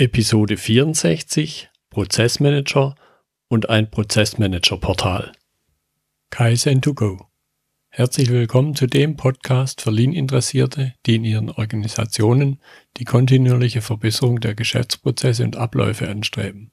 Episode 0.00 0.56
64 0.56 1.70
Prozessmanager 1.90 2.94
und 3.48 3.68
ein 3.68 3.90
Prozessmanager-Portal. 3.90 5.32
Kaizen2Go. 6.30 7.24
Herzlich 7.88 8.28
willkommen 8.28 8.76
zu 8.76 8.86
dem 8.86 9.16
Podcast 9.16 9.80
für 9.80 9.90
Lean-Interessierte, 9.90 10.94
die 11.04 11.16
in 11.16 11.24
ihren 11.24 11.50
Organisationen 11.50 12.60
die 12.96 13.04
kontinuierliche 13.06 13.82
Verbesserung 13.82 14.38
der 14.38 14.54
Geschäftsprozesse 14.54 15.42
und 15.42 15.56
Abläufe 15.56 16.08
anstreben, 16.08 16.70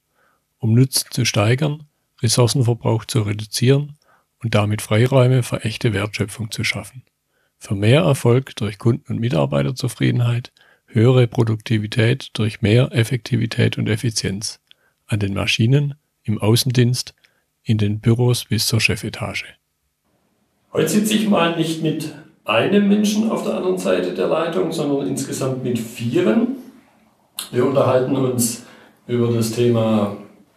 um 0.60 0.76
Nutzen 0.76 1.08
zu 1.10 1.26
steigern, 1.26 1.88
Ressourcenverbrauch 2.22 3.06
zu 3.06 3.24
reduzieren 3.24 3.98
und 4.44 4.54
damit 4.54 4.84
Freiräume 4.84 5.42
für 5.42 5.64
echte 5.64 5.94
Wertschöpfung 5.94 6.52
zu 6.52 6.64
schaffen. 6.64 7.02
Für 7.58 7.74
mehr 7.74 8.02
Erfolg 8.02 8.56
durch 8.58 8.78
Kunden- 8.78 9.12
und 9.12 9.20
Mitarbeiterzufriedenheit– 9.20 10.52
höhere 10.96 11.28
Produktivität 11.28 12.30
durch 12.34 12.62
mehr 12.62 12.90
Effektivität 12.94 13.78
und 13.78 13.88
Effizienz 13.88 14.62
an 15.06 15.20
den 15.20 15.34
Maschinen, 15.34 15.96
im 16.24 16.42
Außendienst, 16.42 17.14
in 17.64 17.78
den 17.78 18.00
Büros 18.00 18.46
bis 18.46 18.66
zur 18.66 18.80
Chefetage. 18.80 19.46
Heute 20.72 20.90
sitze 20.90 21.16
ich 21.16 21.30
mal 21.30 21.58
nicht 21.58 21.84
mit 21.84 22.14
einem 22.46 22.88
Menschen 22.88 23.30
auf 23.30 23.44
der 23.44 23.56
anderen 23.56 23.78
Seite 23.78 24.14
der 24.14 24.28
Leitung, 24.28 24.72
sondern 24.72 25.08
insgesamt 25.08 25.64
mit 25.64 25.78
vieren. 25.78 26.56
Wir 27.52 27.66
unterhalten 27.66 28.16
uns 28.16 28.66
über 29.06 29.32
das 29.34 29.52
Thema 29.52 30.16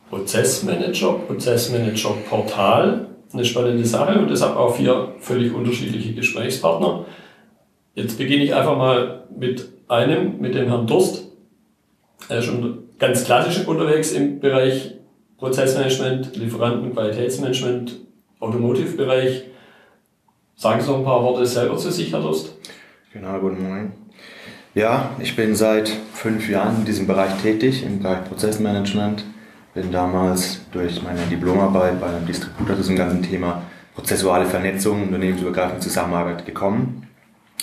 Prozessmanager, 0.08 1.14
Prozessmanager 1.26 2.10
Portal. 2.28 3.08
Eine 3.32 3.44
spannende 3.44 3.84
Sache 3.84 4.18
und 4.18 4.30
deshalb 4.30 4.56
auch 4.56 4.76
vier 4.76 5.14
völlig 5.18 5.52
unterschiedliche 5.52 6.14
Gesprächspartner. 6.14 7.04
Jetzt 7.94 8.16
beginne 8.16 8.44
ich 8.44 8.54
einfach 8.54 8.76
mal 8.76 9.26
mit 9.36 9.77
einem, 9.88 10.40
mit 10.40 10.54
dem 10.54 10.68
Herrn 10.68 10.86
Durst. 10.86 11.24
Er 12.28 12.38
ist 12.38 12.44
schon 12.44 12.84
ganz 12.98 13.24
klassisch 13.24 13.66
unterwegs 13.66 14.12
im 14.12 14.40
Bereich 14.40 14.94
Prozessmanagement, 15.38 16.36
Lieferanten, 16.36 16.92
Qualitätsmanagement, 16.92 17.96
Automotive-Bereich. 18.40 19.44
Sagen 20.56 20.80
Sie 20.80 20.88
noch 20.88 20.98
ein 20.98 21.04
paar 21.04 21.22
Worte 21.22 21.46
selber 21.46 21.76
zu 21.76 21.90
sich, 21.90 22.12
Herr 22.12 22.20
Durst. 22.20 22.56
Genau, 23.12 23.38
guten 23.38 23.62
Morgen. 23.62 23.92
Ja, 24.74 25.10
ich 25.20 25.34
bin 25.34 25.54
seit 25.54 25.88
fünf 26.12 26.48
Jahren 26.48 26.76
in 26.80 26.84
diesem 26.84 27.06
Bereich 27.06 27.32
tätig, 27.40 27.84
im 27.84 28.00
Bereich 28.00 28.24
Prozessmanagement. 28.24 29.24
Bin 29.74 29.92
damals 29.92 30.60
durch 30.72 31.02
meine 31.02 31.20
Diplomarbeit 31.30 32.00
bei 32.00 32.08
einem 32.08 32.26
Distributor 32.26 32.74
zu 32.76 32.82
diesem 32.82 32.96
ganzen 32.96 33.22
Thema 33.22 33.62
prozessuale 33.94 34.44
Vernetzung, 34.44 35.02
unternehmensübergreifende 35.04 35.80
Zusammenarbeit 35.80 36.44
gekommen. 36.44 37.06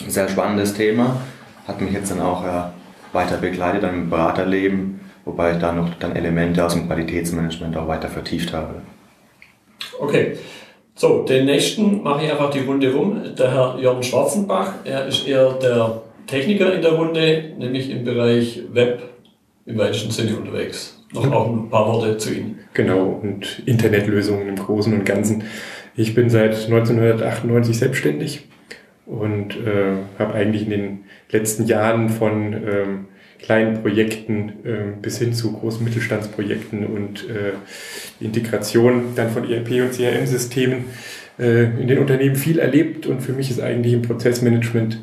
Ein 0.04 0.10
sehr 0.10 0.28
spannendes 0.28 0.74
Thema, 0.74 1.22
hat 1.68 1.82
mich 1.82 1.92
jetzt 1.92 2.12
dann 2.12 2.22
auch 2.22 2.44
äh, 2.44 2.64
weiter 3.14 3.38
begleitet 3.38 3.84
dann 3.84 3.96
im 3.96 4.10
Beraterleben, 4.10 5.00
wobei 5.24 5.54
ich 5.54 5.58
da 5.58 5.72
noch 5.72 5.94
dann 5.96 6.16
Elemente 6.16 6.64
aus 6.64 6.74
dem 6.74 6.88
Qualitätsmanagement 6.88 7.76
auch 7.78 7.88
weiter 7.88 8.08
vertieft 8.08 8.54
habe. 8.54 8.82
Okay. 10.00 10.38
So, 10.98 11.24
den 11.24 11.46
nächsten 11.46 12.04
mache 12.04 12.24
ich 12.24 12.32
einfach 12.32 12.52
die 12.52 12.60
Runde 12.60 12.94
rum. 12.94 13.22
Der 13.38 13.52
Herr 13.52 13.78
Jörn 13.80 14.02
Schwarzenbach, 14.02 14.76
er 14.86 15.08
ist 15.08 15.28
eher 15.28 15.52
der 15.54 16.02
Techniker 16.26 16.74
in 16.74 16.82
der 16.82 16.94
Runde, 16.94 17.52
nämlich 17.58 17.90
im 17.90 18.06
Bereich 18.06 18.62
Web 18.72 19.04
im 19.66 19.78
weitesten 19.78 20.12
Sinne 20.12 20.38
unterwegs. 20.38 21.04
Noch 21.12 21.32
auch 21.32 21.50
ein 21.50 21.70
paar 21.70 21.88
Worte 21.88 22.18
zu 22.18 22.34
Ihnen. 22.34 22.60
Genau, 22.74 23.20
und 23.22 23.62
Internetlösungen 23.66 24.48
im 24.48 24.56
Großen 24.56 24.94
und 24.94 25.06
Ganzen. 25.06 25.44
Ich 25.96 26.14
bin 26.14 26.30
seit 26.30 26.66
1998 26.66 27.78
selbstständig 27.78 28.48
und 29.06 29.56
äh, 29.56 29.98
habe 30.20 30.34
eigentlich 30.34 30.64
in 30.64 30.70
den 30.70 31.05
letzten 31.32 31.66
Jahren 31.66 32.10
von 32.10 32.54
ähm, 32.54 33.06
kleinen 33.40 33.82
Projekten 33.82 34.50
äh, 34.64 35.02
bis 35.02 35.20
hin 35.20 35.34
zu 35.34 35.52
großen 35.52 35.84
Mittelstandsprojekten 35.84 36.86
und 36.86 37.30
äh, 37.30 37.54
Integration 38.24 39.14
dann 39.16 39.30
von 39.30 39.50
ERP 39.50 39.82
und 39.82 39.92
CRM-Systemen 39.92 40.86
äh, 41.38 41.64
in 41.80 41.88
den 41.88 42.00
Unternehmen 42.00 42.36
viel 42.36 42.60
erlebt. 42.60 43.06
Und 43.06 43.22
für 43.22 43.34
mich 43.34 43.52
ist 43.52 43.62
eigentlich 43.62 43.94
im 43.94 44.02
Prozessmanagement 44.02 45.00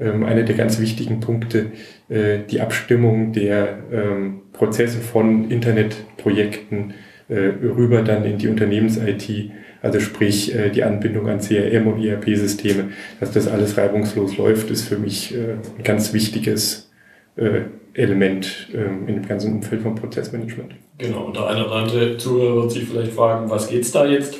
ähm, 0.00 0.24
einer 0.24 0.42
der 0.42 0.56
ganz 0.56 0.80
wichtigen 0.80 1.20
Punkte 1.20 1.72
äh, 2.08 2.38
die 2.50 2.60
Abstimmung 2.60 3.32
der 3.32 3.78
ähm, 3.92 4.42
Prozesse 4.52 4.98
von 4.98 5.50
Internetprojekten 5.50 6.94
äh, 7.28 7.34
rüber 7.36 8.02
dann 8.02 8.24
in 8.24 8.38
die 8.38 8.48
Unternehmens-IT 8.48 9.52
also 9.84 10.00
sprich 10.00 10.54
äh, 10.54 10.70
die 10.70 10.82
Anbindung 10.82 11.28
an 11.28 11.40
CRM 11.40 11.86
und 11.86 12.02
ERP-Systeme, 12.02 12.92
dass 13.20 13.32
das 13.32 13.46
alles 13.46 13.76
reibungslos 13.76 14.38
läuft, 14.38 14.70
ist 14.70 14.88
für 14.88 14.96
mich 14.96 15.34
äh, 15.34 15.56
ein 15.76 15.84
ganz 15.84 16.14
wichtiges 16.14 16.90
äh, 17.36 17.60
Element 17.92 18.68
ähm, 18.72 19.06
in 19.06 19.16
dem 19.16 19.28
ganzen 19.28 19.52
Umfeld 19.52 19.82
vom 19.82 19.94
Prozessmanagement. 19.94 20.72
Genau, 20.96 21.26
und 21.26 21.36
der 21.36 21.48
eine 21.48 21.66
oder 21.66 21.76
andere 21.76 22.16
Zuhörer 22.16 22.62
wird 22.62 22.72
sich 22.72 22.84
vielleicht 22.84 23.12
fragen, 23.12 23.50
was 23.50 23.68
geht's 23.68 23.92
da 23.92 24.06
jetzt? 24.06 24.38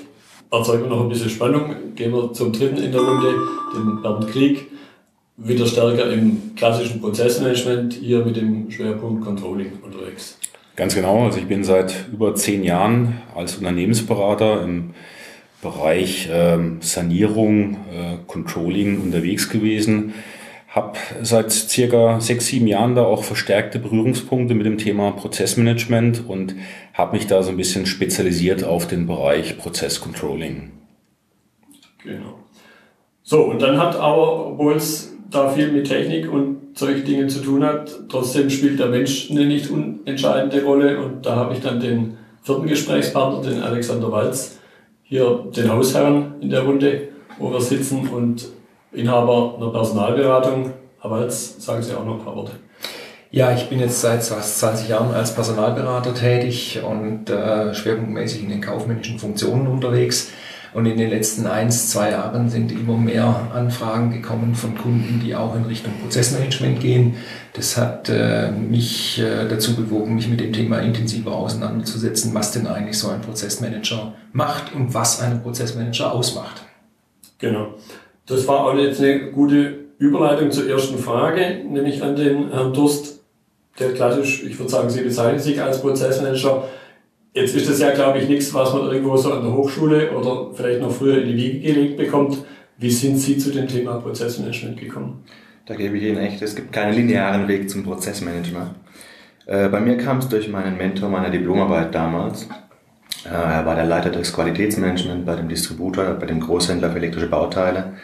Erzeugen 0.50 0.84
wir 0.84 0.88
noch 0.88 1.02
ein 1.02 1.08
bisschen 1.10 1.28
Spannung. 1.28 1.94
Gehen 1.94 2.12
wir 2.12 2.32
zum 2.32 2.52
dritten 2.52 2.78
in 2.78 2.92
der 2.92 3.02
Runde, 3.02 3.34
den 3.76 4.00
Bernd 4.00 4.28
Krieg, 4.28 4.66
wieder 5.36 5.66
stärker 5.66 6.10
im 6.10 6.54
klassischen 6.56 7.02
Prozessmanagement, 7.02 7.92
hier 7.92 8.24
mit 8.24 8.36
dem 8.36 8.70
Schwerpunkt 8.70 9.22
Controlling 9.22 9.72
unterwegs. 9.82 10.38
Ganz 10.76 10.94
genau, 10.94 11.24
also 11.24 11.38
ich 11.38 11.46
bin 11.46 11.64
seit 11.64 12.06
über 12.12 12.34
zehn 12.34 12.64
Jahren 12.64 13.20
als 13.34 13.56
Unternehmensberater 13.56 14.62
im 14.62 14.94
Bereich 15.64 16.28
ähm, 16.30 16.78
Sanierung, 16.80 17.78
äh, 17.92 18.18
Controlling 18.28 19.00
unterwegs 19.00 19.48
gewesen. 19.48 20.14
Habe 20.68 20.98
seit 21.22 21.50
circa 21.50 22.20
sechs, 22.20 22.46
sieben 22.46 22.66
Jahren 22.66 22.94
da 22.94 23.04
auch 23.04 23.24
verstärkte 23.24 23.78
Berührungspunkte 23.78 24.54
mit 24.54 24.66
dem 24.66 24.78
Thema 24.78 25.10
Prozessmanagement 25.12 26.28
und 26.28 26.54
habe 26.92 27.16
mich 27.16 27.26
da 27.26 27.42
so 27.42 27.50
ein 27.50 27.56
bisschen 27.56 27.86
spezialisiert 27.86 28.62
auf 28.62 28.86
den 28.86 29.06
Bereich 29.06 29.58
Prozesscontrolling. 29.58 30.70
Genau. 32.04 32.38
So, 33.22 33.44
und 33.44 33.62
dann 33.62 33.78
hat 33.78 33.96
aber, 33.96 34.48
obwohl 34.48 34.74
es 34.74 35.16
da 35.30 35.48
viel 35.48 35.72
mit 35.72 35.86
Technik 35.86 36.30
und 36.30 36.78
solchen 36.78 37.04
Dingen 37.04 37.28
zu 37.28 37.40
tun 37.40 37.64
hat, 37.64 38.08
trotzdem 38.08 38.50
spielt 38.50 38.78
der 38.78 38.88
Mensch 38.88 39.30
eine 39.30 39.46
nicht 39.46 39.70
unentscheidende 39.70 40.62
Rolle 40.62 41.02
und 41.02 41.24
da 41.24 41.36
habe 41.36 41.54
ich 41.54 41.60
dann 41.60 41.80
den 41.80 42.18
vierten 42.42 42.66
Gesprächspartner, 42.66 43.48
den 43.48 43.62
Alexander 43.62 44.12
Walz, 44.12 44.58
hier 45.04 45.44
den 45.54 45.70
Hausherrn 45.70 46.34
in 46.40 46.50
der 46.50 46.62
Runde, 46.62 47.08
wo 47.38 47.52
wir 47.52 47.60
sitzen 47.60 48.08
und 48.08 48.48
Inhaber 48.92 49.54
einer 49.56 49.70
Personalberatung. 49.70 50.72
Aber 51.00 51.22
jetzt 51.22 51.60
sagen 51.62 51.82
Sie 51.82 51.94
auch 51.94 52.04
noch 52.04 52.18
ein 52.18 52.24
paar 52.24 52.34
Worte. 52.34 52.52
Ja, 53.30 53.52
ich 53.52 53.68
bin 53.68 53.80
jetzt 53.80 54.00
seit 54.00 54.22
fast 54.22 54.60
20 54.60 54.88
Jahren 54.88 55.12
als 55.12 55.34
Personalberater 55.34 56.14
tätig 56.14 56.80
und 56.88 57.28
äh, 57.28 57.74
schwerpunktmäßig 57.74 58.44
in 58.44 58.48
den 58.48 58.60
kaufmännischen 58.60 59.18
Funktionen 59.18 59.66
unterwegs. 59.66 60.30
Und 60.74 60.86
in 60.86 60.98
den 60.98 61.08
letzten 61.08 61.46
eins, 61.46 61.90
zwei 61.90 62.10
Jahren 62.10 62.48
sind 62.48 62.72
immer 62.72 62.98
mehr 62.98 63.48
Anfragen 63.54 64.10
gekommen 64.10 64.56
von 64.56 64.76
Kunden, 64.76 65.20
die 65.24 65.36
auch 65.36 65.54
in 65.54 65.64
Richtung 65.66 65.92
Prozessmanagement 66.02 66.80
gehen. 66.80 67.14
Das 67.52 67.76
hat 67.76 68.08
äh, 68.08 68.50
mich 68.50 69.20
äh, 69.20 69.48
dazu 69.48 69.76
bewogen, 69.76 70.16
mich 70.16 70.28
mit 70.28 70.40
dem 70.40 70.52
Thema 70.52 70.80
intensiver 70.80 71.30
auseinanderzusetzen, 71.30 72.34
was 72.34 72.50
denn 72.50 72.66
eigentlich 72.66 72.98
so 72.98 73.08
ein 73.08 73.20
Prozessmanager 73.20 74.14
macht 74.32 74.74
und 74.74 74.92
was 74.92 75.20
einen 75.22 75.42
Prozessmanager 75.42 76.12
ausmacht. 76.12 76.62
Genau. 77.38 77.74
Das 78.26 78.48
war 78.48 78.66
auch 78.66 78.74
jetzt 78.76 79.00
eine 79.00 79.30
gute 79.30 79.78
Überleitung 79.98 80.50
zur 80.50 80.68
ersten 80.68 80.98
Frage, 80.98 81.62
nämlich 81.70 82.02
an 82.02 82.16
den 82.16 82.50
Herrn 82.50 82.72
Durst, 82.72 83.20
der 83.78 83.92
klassisch, 83.94 84.42
ich 84.42 84.58
würde 84.58 84.72
sagen, 84.72 84.90
Sie 84.90 85.02
bezeichnen 85.02 85.38
sich 85.38 85.62
als 85.62 85.80
Prozessmanager. 85.80 86.64
Jetzt 87.34 87.56
ist 87.56 87.68
das 87.68 87.80
ja, 87.80 87.90
glaube 87.90 88.18
ich, 88.18 88.28
nichts, 88.28 88.54
was 88.54 88.72
man 88.72 88.86
irgendwo 88.92 89.16
so 89.16 89.32
an 89.32 89.42
der 89.42 89.52
Hochschule 89.52 90.12
oder 90.12 90.54
vielleicht 90.54 90.80
noch 90.80 90.92
früher 90.92 91.20
in 91.20 91.26
die 91.26 91.36
Wiege 91.36 91.74
gelegt 91.74 91.96
bekommt. 91.96 92.38
Wie 92.78 92.90
sind 92.90 93.16
Sie 93.16 93.36
zu 93.36 93.50
dem 93.50 93.66
Thema 93.66 93.94
Prozessmanagement 93.94 94.78
gekommen? 94.78 95.24
Da 95.66 95.74
gebe 95.74 95.98
ich 95.98 96.04
Ihnen 96.04 96.18
recht, 96.18 96.40
es 96.42 96.54
gibt 96.54 96.72
keinen 96.72 96.94
linearen 96.94 97.48
Weg 97.48 97.68
zum 97.68 97.82
Prozessmanagement. 97.82 98.76
Äh, 99.46 99.68
bei 99.68 99.80
mir 99.80 99.96
kam 99.96 100.18
es 100.18 100.28
durch 100.28 100.48
meinen 100.48 100.76
Mentor 100.76 101.08
meiner 101.08 101.30
Diplomarbeit 101.30 101.92
damals. 101.92 102.44
Äh, 103.24 103.30
er 103.30 103.66
war 103.66 103.74
der 103.74 103.86
Leiter 103.86 104.10
des 104.10 104.32
Qualitätsmanagements 104.32 105.26
bei 105.26 105.34
dem 105.34 105.48
Distributor, 105.48 106.04
bei 106.14 106.26
dem 106.26 106.38
Großhändler 106.38 106.90
für 106.90 106.98
elektrische 106.98 107.28
Bauteile. 107.28 107.94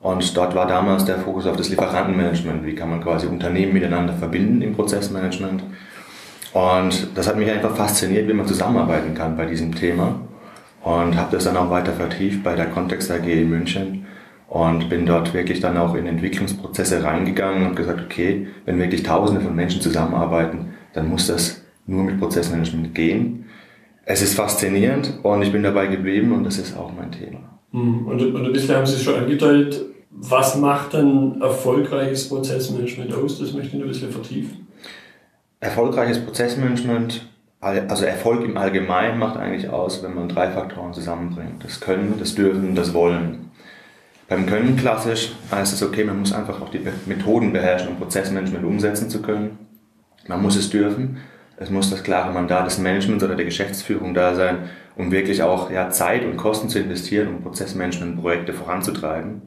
Und 0.00 0.36
dort 0.36 0.56
war 0.56 0.66
damals 0.66 1.04
der 1.04 1.18
Fokus 1.18 1.46
auf 1.46 1.56
das 1.56 1.68
Lieferantenmanagement. 1.68 2.66
Wie 2.66 2.74
kann 2.74 2.90
man 2.90 3.00
quasi 3.00 3.28
Unternehmen 3.28 3.74
miteinander 3.74 4.14
verbinden 4.14 4.60
im 4.60 4.74
Prozessmanagement? 4.74 5.62
Und 6.52 7.16
das 7.16 7.28
hat 7.28 7.36
mich 7.36 7.50
einfach 7.50 7.74
fasziniert, 7.76 8.28
wie 8.28 8.34
man 8.34 8.46
zusammenarbeiten 8.46 9.14
kann 9.14 9.36
bei 9.36 9.46
diesem 9.46 9.74
Thema. 9.74 10.20
Und 10.82 11.16
habe 11.16 11.32
das 11.32 11.44
dann 11.44 11.56
auch 11.56 11.70
weiter 11.70 11.92
vertieft 11.92 12.42
bei 12.42 12.54
der 12.54 12.66
Kontext 12.66 13.10
AG 13.10 13.26
in 13.26 13.48
München 13.48 14.06
und 14.48 14.90
bin 14.90 15.06
dort 15.06 15.32
wirklich 15.32 15.60
dann 15.60 15.78
auch 15.78 15.94
in 15.94 16.06
Entwicklungsprozesse 16.06 17.02
reingegangen 17.02 17.68
und 17.68 17.76
gesagt, 17.76 18.02
okay, 18.04 18.48
wenn 18.66 18.78
wirklich 18.78 19.02
Tausende 19.02 19.40
von 19.40 19.54
Menschen 19.54 19.80
zusammenarbeiten, 19.80 20.74
dann 20.92 21.08
muss 21.08 21.28
das 21.28 21.62
nur 21.86 22.04
mit 22.04 22.18
Prozessmanagement 22.18 22.94
gehen. 22.94 23.46
Es 24.04 24.20
ist 24.20 24.34
faszinierend 24.34 25.20
und 25.22 25.42
ich 25.42 25.52
bin 25.52 25.62
dabei 25.62 25.86
geblieben 25.86 26.32
und 26.32 26.44
das 26.44 26.58
ist 26.58 26.76
auch 26.76 26.92
mein 26.94 27.12
Thema. 27.12 27.38
Mhm. 27.70 28.06
Und, 28.06 28.20
und 28.20 28.44
ein 28.44 28.52
bisschen 28.52 28.76
haben 28.76 28.86
Sie 28.86 28.96
es 28.96 29.02
schon 29.02 29.14
angedeutet, 29.14 29.86
was 30.10 30.58
macht 30.58 30.94
dann 30.94 31.40
erfolgreiches 31.40 32.28
Prozessmanagement 32.28 33.14
aus? 33.14 33.38
Das 33.38 33.54
möchte 33.54 33.76
ich 33.76 33.82
ein 33.82 33.88
bisschen 33.88 34.10
vertiefen. 34.10 34.61
Erfolgreiches 35.62 36.18
Prozessmanagement, 36.18 37.24
also 37.60 38.04
Erfolg 38.04 38.44
im 38.44 38.56
Allgemeinen 38.56 39.20
macht 39.20 39.36
eigentlich 39.36 39.70
aus, 39.70 40.02
wenn 40.02 40.14
man 40.14 40.28
drei 40.28 40.50
Faktoren 40.50 40.92
zusammenbringt. 40.92 41.64
Das 41.64 41.80
Können, 41.80 42.16
das 42.18 42.34
Dürfen, 42.34 42.74
das 42.74 42.92
Wollen. 42.92 43.52
Beim 44.28 44.46
Können 44.46 44.76
klassisch 44.76 45.30
heißt 45.52 45.72
es, 45.72 45.82
okay, 45.82 46.02
man 46.02 46.18
muss 46.18 46.32
einfach 46.32 46.60
auch 46.60 46.70
die 46.70 46.80
Methoden 47.06 47.52
beherrschen, 47.52 47.90
um 47.90 47.96
Prozessmanagement 47.96 48.64
umsetzen 48.64 49.08
zu 49.08 49.22
können. 49.22 49.56
Man 50.26 50.42
muss 50.42 50.56
es 50.56 50.68
dürfen. 50.68 51.18
Es 51.56 51.70
muss 51.70 51.90
das 51.90 52.02
klare 52.02 52.32
Mandat 52.32 52.66
des 52.66 52.78
Managements 52.78 53.22
oder 53.22 53.36
der 53.36 53.44
Geschäftsführung 53.44 54.14
da 54.14 54.34
sein, 54.34 54.70
um 54.96 55.12
wirklich 55.12 55.44
auch 55.44 55.70
ja, 55.70 55.90
Zeit 55.90 56.24
und 56.24 56.36
Kosten 56.36 56.68
zu 56.68 56.80
investieren, 56.80 57.28
um 57.28 57.42
Prozessmanagement-Projekte 57.42 58.52
voranzutreiben. 58.52 59.42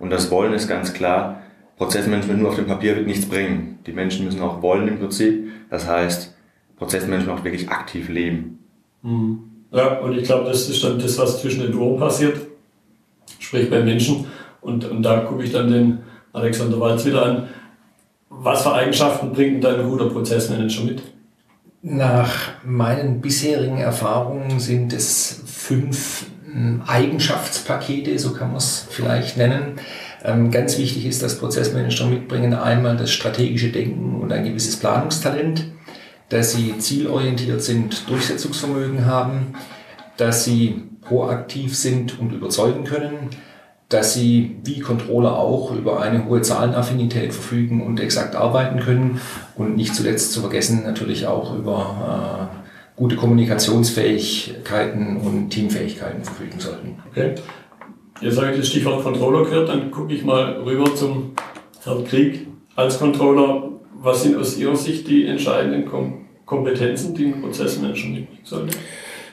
Und 0.00 0.10
das 0.10 0.28
Wollen 0.32 0.54
ist 0.54 0.66
ganz 0.66 0.92
klar, 0.92 1.42
Prozessmanagement 1.82 2.38
nur 2.38 2.50
auf 2.50 2.54
dem 2.54 2.66
Papier 2.66 2.94
wird 2.94 3.08
nichts 3.08 3.26
bringen. 3.26 3.80
Die 3.86 3.92
Menschen 3.92 4.24
müssen 4.24 4.40
auch 4.40 4.62
wollen 4.62 4.86
im 4.86 5.00
Prinzip. 5.00 5.50
Das 5.68 5.88
heißt, 5.88 6.32
Prozessmanagement 6.76 7.40
auch 7.40 7.44
wirklich 7.44 7.68
aktiv 7.70 8.08
leben. 8.08 8.60
Mhm. 9.02 9.40
Ja, 9.72 9.98
und 9.98 10.16
ich 10.16 10.22
glaube, 10.22 10.48
das 10.48 10.68
ist 10.68 10.84
dann 10.84 11.00
das, 11.00 11.18
was 11.18 11.40
zwischen 11.40 11.62
den 11.62 11.74
Ohren 11.74 11.98
passiert, 11.98 12.36
sprich 13.40 13.68
bei 13.68 13.82
Menschen. 13.82 14.26
Und, 14.60 14.84
und 14.84 15.02
da 15.02 15.20
gucke 15.20 15.42
ich 15.42 15.50
dann 15.50 15.72
den 15.72 15.98
Alexander 16.32 16.78
Walz 16.78 17.04
wieder 17.04 17.24
an. 17.24 17.48
Was 18.28 18.62
für 18.62 18.72
Eigenschaften 18.72 19.32
bringt 19.32 19.64
dann 19.64 19.80
ein 19.80 19.90
guter 19.90 20.08
Prozessmanager 20.08 20.84
mit? 20.84 21.02
Nach 21.82 22.50
meinen 22.64 23.20
bisherigen 23.20 23.78
Erfahrungen 23.78 24.60
sind 24.60 24.92
es 24.92 25.42
fünf 25.46 26.26
hm, 26.44 26.82
Eigenschaftspakete, 26.86 28.16
so 28.20 28.34
kann 28.34 28.48
man 28.48 28.58
es 28.58 28.86
vielleicht 28.88 29.36
nennen. 29.36 29.80
Ähm, 30.24 30.50
ganz 30.50 30.78
wichtig 30.78 31.06
ist, 31.06 31.22
dass 31.22 31.38
Prozessmanager 31.38 32.06
mitbringen 32.06 32.54
einmal 32.54 32.96
das 32.96 33.10
strategische 33.10 33.70
Denken 33.70 34.20
und 34.20 34.32
ein 34.32 34.44
gewisses 34.44 34.76
Planungstalent, 34.76 35.64
dass 36.28 36.52
sie 36.52 36.78
zielorientiert 36.78 37.62
sind, 37.62 38.08
Durchsetzungsvermögen 38.08 39.04
haben, 39.04 39.54
dass 40.16 40.44
sie 40.44 40.82
proaktiv 41.02 41.76
sind 41.76 42.18
und 42.20 42.32
überzeugen 42.32 42.84
können, 42.84 43.30
dass 43.88 44.14
sie 44.14 44.56
wie 44.64 44.78
Controller 44.80 45.36
auch 45.36 45.72
über 45.72 46.00
eine 46.00 46.24
hohe 46.24 46.40
Zahlenaffinität 46.40 47.34
verfügen 47.34 47.84
und 47.84 48.00
exakt 48.00 48.36
arbeiten 48.36 48.80
können 48.80 49.20
und 49.56 49.76
nicht 49.76 49.94
zuletzt 49.94 50.32
zu 50.32 50.40
vergessen 50.40 50.84
natürlich 50.84 51.26
auch 51.26 51.54
über 51.54 52.48
äh, 52.50 52.54
gute 52.96 53.16
Kommunikationsfähigkeiten 53.16 55.18
und 55.18 55.50
Teamfähigkeiten 55.50 56.24
verfügen 56.24 56.60
sollten. 56.60 57.02
Okay. 57.10 57.34
Jetzt 58.20 58.38
habe 58.38 58.52
ich 58.52 58.58
das 58.58 58.68
Stichwort 58.68 59.02
Controller 59.02 59.44
gehört, 59.44 59.68
dann 59.68 59.90
gucke 59.90 60.14
ich 60.14 60.24
mal 60.24 60.62
rüber 60.64 60.94
zum 60.94 61.32
Herrn 61.82 62.04
Krieg. 62.04 62.46
Als 62.76 62.98
Controller, 62.98 63.70
was 64.00 64.22
sind 64.22 64.36
aus 64.36 64.58
Ihrer 64.58 64.76
Sicht 64.76 65.08
die 65.08 65.26
entscheidenden 65.26 65.86
Kom 65.86 66.18
Kompetenzen, 66.44 67.14
die 67.14 67.26
ein 67.26 67.40
Prozessmanager 67.40 68.08
mitbringen 68.08 68.44
sollte? 68.44 68.76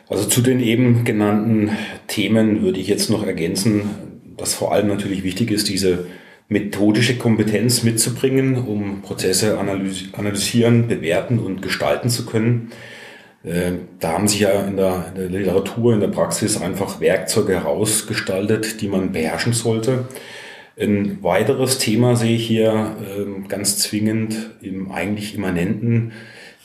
Also 0.08 0.26
zu 0.26 0.42
den 0.42 0.60
eben 0.60 1.04
genannten 1.04 1.72
Themen 2.08 2.62
würde 2.62 2.80
ich 2.80 2.88
jetzt 2.88 3.10
noch 3.10 3.26
ergänzen, 3.26 3.82
dass 4.38 4.54
vor 4.54 4.74
allem 4.74 4.88
natürlich 4.88 5.24
wichtig 5.24 5.52
ist, 5.52 5.70
diese 5.70 6.06
methodische 6.48 7.18
Kompetenz 7.18 7.84
mitzubringen, 7.84 8.56
um 8.56 9.02
Prozesse 9.02 9.60
analysieren, 9.60 10.88
bewerten 10.88 11.38
und 11.40 11.62
gestalten 11.62 12.10
zu 12.10 12.26
können. 12.26 12.72
Äh, 13.44 13.72
da 14.00 14.14
haben 14.14 14.28
sich 14.28 14.42
ja 14.42 14.52
in 14.66 14.78
der, 14.78 15.06
in 15.10 15.16
der, 15.16 15.30
Literatur, 15.30 15.94
in 15.94 16.02
der 16.02 16.10
Praxis 16.10 16.62
einfach 16.62 17.00
Werkzeuge 17.00 17.54
herausgestaltet, 17.54 18.82
die 18.82 18.88
man 18.88 19.12
beherrschen 19.12 19.54
sollte. 19.54 20.06
Ein 20.80 21.22
weiteres 21.24 21.78
Thema 21.78 22.16
sehe 22.16 22.36
ich 22.36 22.48
hier 22.48 22.96
ähm, 23.18 23.48
ganz 23.48 23.80
zwingend 23.80 24.52
im 24.62 24.92
eigentlich 24.92 25.36
immanenten 25.36 26.14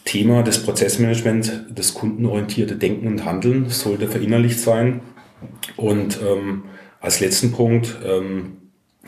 Thema 0.04 0.42
des 0.42 0.62
Prozessmanagements, 0.62 1.52
das 1.70 1.94
kundenorientierte 1.94 2.76
Denken 2.76 3.06
und 3.06 3.24
Handeln 3.24 3.70
sollte 3.70 4.06
verinnerlicht 4.06 4.60
sein. 4.60 5.00
Und 5.76 6.18
ähm, 6.22 6.64
als 7.00 7.20
letzten 7.20 7.52
Punkt 7.52 7.96
ähm, 8.04 8.58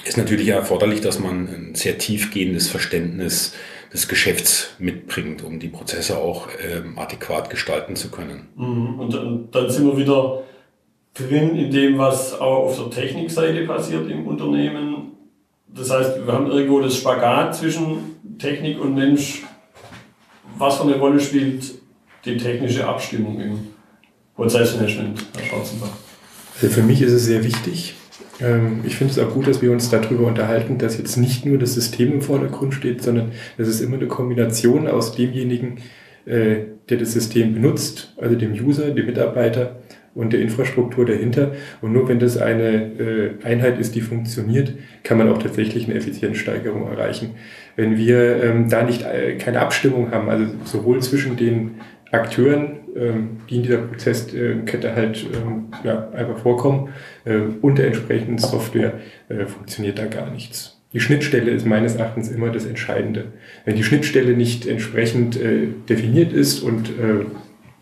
ist 0.04 0.16
natürlich 0.16 0.48
erforderlich, 0.48 1.00
dass 1.00 1.19
man 1.19 1.48
ein 1.48 1.74
sehr 1.74 1.98
tiefgehendes 1.98 2.69
Verständnis 2.69 3.54
des 3.96 4.08
Geschäfts 4.08 4.75
mitbringt, 4.78 5.43
um 5.43 5.58
die 5.58 5.69
Prozesse 5.69 6.19
auch 6.19 6.48
ähm, 6.62 6.98
adäquat 6.98 7.48
gestalten 7.48 7.96
zu 7.96 8.10
können. 8.10 8.48
Mhm. 8.54 9.00
Und 9.00 9.50
dann, 9.52 9.70
sind 9.70 9.87
wir 9.87 9.96
wieder 9.96 10.43
drin 11.14 11.56
in 11.56 11.70
dem, 11.70 11.96
was 11.96 12.38
auch 12.38 12.66
auf 12.66 12.76
der 12.76 12.90
Technikseite 12.90 13.64
passiert 13.64 14.10
im 14.10 14.26
Unternehmen. 14.26 15.12
Das 15.69 15.90
heißt, 15.90 16.26
wir 16.26 16.32
haben 16.32 16.50
irgendwo 16.50 16.81
das 16.81 16.96
Spagat 16.96 17.56
zwischen 17.56 18.16
Technik 18.38 18.78
und 18.81 18.94
Mensch. 18.94 19.43
Was 20.58 20.76
für 20.76 20.84
eine 20.84 20.96
Rolle 20.96 21.19
spielt 21.19 21.75
die 22.25 22.37
technische 22.37 22.87
Abstimmung 22.87 23.40
im 23.40 23.69
Prozessmanagement, 24.34 25.25
Herr 25.37 25.44
Schwarzenbach? 25.46 25.90
Also 26.54 26.69
für 26.69 26.82
mich 26.82 27.00
ist 27.00 27.12
es 27.12 27.25
sehr 27.25 27.43
wichtig, 27.44 27.94
ich 28.84 28.96
finde 28.96 29.12
es 29.12 29.18
auch 29.18 29.32
gut, 29.32 29.46
dass 29.46 29.62
wir 29.62 29.72
uns 29.72 29.88
darüber 29.88 30.26
unterhalten, 30.26 30.76
dass 30.76 30.98
jetzt 30.98 31.16
nicht 31.16 31.46
nur 31.46 31.56
das 31.58 31.74
System 31.74 32.12
im 32.12 32.20
Vordergrund 32.20 32.74
steht, 32.74 33.02
sondern 33.02 33.32
es 33.56 33.66
ist 33.66 33.80
immer 33.80 33.96
eine 33.96 34.08
Kombination 34.08 34.88
aus 34.88 35.14
demjenigen, 35.14 35.78
äh, 36.26 36.56
der 36.88 36.98
das 36.98 37.12
System 37.12 37.54
benutzt, 37.54 38.14
also 38.18 38.34
dem 38.34 38.52
User, 38.52 38.90
dem 38.90 39.06
Mitarbeiter 39.06 39.76
und 40.14 40.32
der 40.32 40.40
Infrastruktur 40.40 41.04
dahinter. 41.04 41.52
Und 41.82 41.92
nur 41.92 42.08
wenn 42.08 42.18
das 42.18 42.36
eine 42.36 42.92
äh, 42.98 43.30
Einheit 43.44 43.78
ist, 43.78 43.94
die 43.94 44.00
funktioniert, 44.00 44.72
kann 45.02 45.18
man 45.18 45.28
auch 45.28 45.38
tatsächlich 45.38 45.86
eine 45.86 45.94
Effizienzsteigerung 45.94 46.88
erreichen. 46.88 47.34
Wenn 47.76 47.96
wir 47.96 48.42
ähm, 48.42 48.68
da 48.68 48.82
nicht 48.82 49.02
äh, 49.02 49.36
keine 49.36 49.60
Abstimmung 49.60 50.10
haben, 50.10 50.28
also 50.28 50.46
sowohl 50.64 51.00
zwischen 51.00 51.36
den 51.36 51.76
Akteuren, 52.20 52.78
ähm, 52.96 53.40
die 53.48 53.56
in 53.56 53.62
dieser 53.62 53.78
Prozesskette 53.78 54.94
halt 54.94 55.26
ähm, 55.34 55.66
ja, 55.84 56.08
einfach 56.10 56.38
vorkommen 56.38 56.90
äh, 57.24 57.38
und 57.60 57.78
der 57.78 57.88
entsprechenden 57.88 58.38
Software 58.38 58.94
äh, 59.28 59.46
funktioniert 59.46 59.98
da 59.98 60.06
gar 60.06 60.30
nichts. 60.30 60.76
Die 60.92 61.00
Schnittstelle 61.00 61.50
ist 61.50 61.66
meines 61.66 61.96
Erachtens 61.96 62.30
immer 62.30 62.50
das 62.50 62.64
Entscheidende. 62.64 63.26
Wenn 63.64 63.76
die 63.76 63.84
Schnittstelle 63.84 64.34
nicht 64.34 64.66
entsprechend 64.66 65.40
äh, 65.40 65.68
definiert 65.88 66.32
ist 66.32 66.60
und 66.62 66.88
äh, 66.88 67.26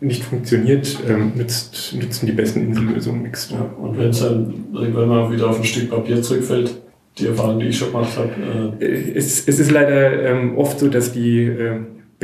nicht 0.01 0.23
funktioniert, 0.23 0.97
ähm, 1.07 1.31
nützt, 1.35 1.95
nützen 1.95 2.25
die 2.25 2.33
besten 2.33 2.67
Insellösungen 2.67 3.23
nichts. 3.23 3.51
Ja, 3.51 3.61
und 3.79 3.97
wenn 3.97 4.09
es 4.09 4.19
dann 4.19 4.65
irgendwann 4.73 5.07
mal 5.07 5.31
wieder 5.31 5.49
auf 5.49 5.59
ein 5.59 5.63
Stück 5.63 5.89
Papier 5.89 6.21
zurückfällt, 6.21 6.81
die 7.17 7.27
Erfahrung, 7.27 7.59
die 7.59 7.67
ich 7.67 7.77
schon 7.77 7.93
gemacht 7.93 8.17
habe. 8.17 8.75
Äh 8.81 9.13
es, 9.15 9.47
es 9.47 9.59
ist 9.59 9.71
leider 9.71 10.23
ähm, 10.23 10.57
oft 10.57 10.79
so, 10.79 10.89
dass 10.89 11.13
die 11.13 11.45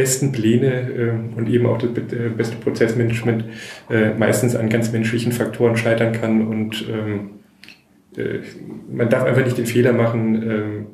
besten 0.01 0.31
Pläne 0.31 0.89
äh, 0.89 1.37
und 1.37 1.47
eben 1.47 1.67
auch 1.67 1.77
das 1.77 1.89
äh, 1.89 2.29
beste 2.35 2.55
Prozessmanagement 2.57 3.45
äh, 3.91 4.15
meistens 4.15 4.55
an 4.55 4.67
ganz 4.67 4.91
menschlichen 4.91 5.31
Faktoren 5.31 5.77
scheitern 5.77 6.11
kann 6.11 6.47
und 6.47 6.83
ähm, 6.89 7.29
äh, 8.17 8.39
man 8.91 9.09
darf 9.09 9.23
einfach 9.23 9.45
nicht 9.45 9.59
den 9.59 9.67
Fehler 9.67 9.93
machen, 9.93 10.49
ähm, 10.49 10.85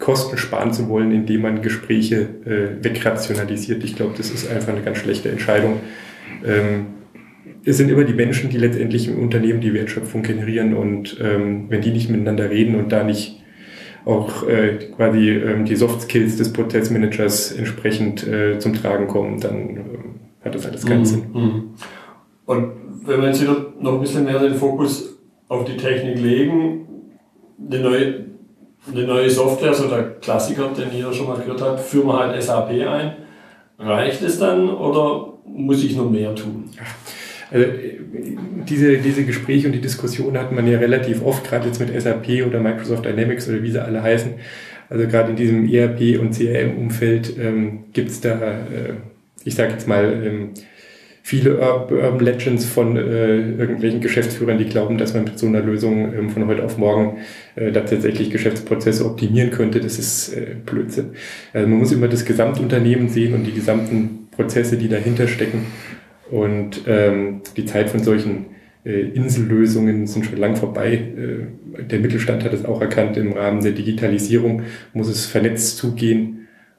Kosten 0.00 0.36
sparen 0.36 0.72
zu 0.72 0.88
wollen, 0.88 1.12
indem 1.12 1.42
man 1.42 1.62
Gespräche 1.62 2.26
wegrationalisiert. 2.80 3.84
Ich 3.84 3.96
glaube, 3.96 4.14
das 4.16 4.30
ist 4.30 4.50
einfach 4.50 4.72
eine 4.72 4.82
ganz 4.82 4.96
schlechte 4.98 5.28
Entscheidung. 5.28 5.80
Ähm, 6.46 6.86
es 7.64 7.76
sind 7.76 7.90
immer 7.90 8.04
die 8.04 8.14
Menschen, 8.14 8.48
die 8.48 8.56
letztendlich 8.56 9.08
im 9.08 9.18
Unternehmen 9.18 9.60
die 9.60 9.74
Wertschöpfung 9.74 10.22
generieren 10.22 10.74
und 10.74 11.18
ähm, 11.20 11.66
wenn 11.68 11.82
die 11.82 11.90
nicht 11.90 12.08
miteinander 12.08 12.48
reden 12.48 12.76
und 12.76 12.92
da 12.92 13.04
nicht 13.04 13.39
auch 14.04 14.46
äh, 14.46 14.90
quasi 14.96 15.30
ähm, 15.30 15.64
die 15.64 15.76
Soft 15.76 16.02
Skills 16.02 16.36
des 16.36 16.52
Prozessmanagers 16.52 17.52
entsprechend 17.52 18.26
äh, 18.26 18.58
zum 18.58 18.74
Tragen 18.74 19.06
kommen, 19.08 19.40
dann 19.40 19.56
ähm, 19.56 20.14
hat 20.44 20.54
das 20.54 20.66
alles 20.66 20.86
keinen 20.86 21.00
mhm. 21.00 21.04
Sinn. 21.04 21.24
Mhm. 21.32 21.74
Und 22.46 22.72
wenn 23.04 23.20
wir 23.20 23.28
jetzt 23.28 23.42
wieder 23.42 23.72
noch 23.80 23.94
ein 23.94 24.00
bisschen 24.00 24.24
mehr 24.24 24.38
den 24.38 24.54
Fokus 24.54 25.18
auf 25.48 25.64
die 25.64 25.76
Technik 25.76 26.18
legen, 26.20 26.86
eine 27.64 27.80
neue, 27.80 28.24
eine 28.90 29.06
neue 29.06 29.30
Software, 29.30 29.74
so 29.74 29.88
der 29.88 30.14
Klassiker, 30.20 30.68
den 30.68 30.96
ihr 30.96 31.12
schon 31.12 31.26
mal 31.26 31.36
gehört 31.36 31.60
habt, 31.60 31.80
führen 31.80 32.06
wir 32.06 32.18
halt 32.18 32.42
SAP 32.42 32.70
ein. 32.70 33.16
Reicht 33.78 34.22
es 34.22 34.38
dann 34.38 34.70
oder 34.70 35.34
muss 35.46 35.82
ich 35.82 35.96
noch 35.96 36.10
mehr 36.10 36.34
tun? 36.34 36.64
Ach 36.80 36.94
also 37.50 37.66
diese, 38.68 38.98
diese 38.98 39.24
Gespräche 39.24 39.66
und 39.66 39.72
die 39.72 39.80
Diskussion 39.80 40.38
hat 40.38 40.52
man 40.52 40.66
ja 40.66 40.78
relativ 40.78 41.24
oft, 41.24 41.44
gerade 41.44 41.66
jetzt 41.66 41.80
mit 41.80 42.00
SAP 42.00 42.46
oder 42.46 42.60
Microsoft 42.60 43.04
Dynamics 43.04 43.48
oder 43.48 43.62
wie 43.62 43.70
sie 43.70 43.82
alle 43.82 44.02
heißen. 44.02 44.32
Also 44.88 45.06
gerade 45.06 45.30
in 45.30 45.36
diesem 45.36 45.68
ERP- 45.68 46.18
und 46.18 46.34
CRM-Umfeld 46.34 47.36
ähm, 47.38 47.84
gibt 47.92 48.24
da, 48.24 48.40
äh, 48.40 48.94
ich 49.44 49.54
sage 49.54 49.72
jetzt 49.72 49.86
mal, 49.86 50.22
ähm, 50.24 50.50
viele 51.22 51.58
Urban 51.58 52.18
Legends 52.18 52.64
von 52.64 52.96
äh, 52.96 53.50
irgendwelchen 53.52 54.00
Geschäftsführern, 54.00 54.58
die 54.58 54.64
glauben, 54.64 54.98
dass 54.98 55.14
man 55.14 55.24
mit 55.24 55.38
so 55.38 55.46
einer 55.46 55.60
Lösung 55.60 56.12
ähm, 56.12 56.30
von 56.30 56.46
heute 56.48 56.64
auf 56.64 56.76
morgen 56.76 57.18
äh, 57.54 57.70
da 57.70 57.80
tatsächlich 57.80 58.30
Geschäftsprozesse 58.30 59.04
optimieren 59.04 59.50
könnte. 59.50 59.80
Das 59.80 59.98
ist 59.98 60.34
äh, 60.34 60.56
Blödsinn. 60.66 61.10
Also 61.52 61.68
man 61.68 61.78
muss 61.78 61.92
immer 61.92 62.08
das 62.08 62.24
Gesamtunternehmen 62.24 63.08
sehen 63.08 63.34
und 63.34 63.44
die 63.44 63.52
gesamten 63.52 64.28
Prozesse, 64.32 64.76
die 64.76 64.88
dahinter 64.88 65.28
stecken. 65.28 65.66
Und 66.30 66.82
ähm, 66.86 67.42
die 67.56 67.64
Zeit 67.64 67.90
von 67.90 68.02
solchen 68.02 68.46
äh, 68.84 69.00
Insellösungen 69.00 70.06
sind 70.06 70.26
schon 70.26 70.38
lang 70.38 70.56
vorbei. 70.56 70.94
Äh, 70.94 71.82
der 71.84 72.00
Mittelstand 72.00 72.44
hat 72.44 72.52
es 72.52 72.64
auch 72.64 72.80
erkannt, 72.80 73.16
im 73.16 73.32
Rahmen 73.32 73.62
der 73.62 73.72
Digitalisierung 73.72 74.62
muss 74.92 75.08
es 75.08 75.26
vernetzt 75.26 75.76
zugehen. 75.78 76.36